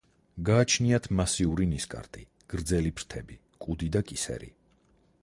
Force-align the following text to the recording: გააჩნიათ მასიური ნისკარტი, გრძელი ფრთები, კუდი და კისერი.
გააჩნიათ 0.47 1.09
მასიური 1.19 1.69
ნისკარტი, 1.75 2.25
გრძელი 2.55 2.95
ფრთები, 3.01 3.41
კუდი 3.67 3.95
და 3.99 4.07
კისერი. 4.11 4.55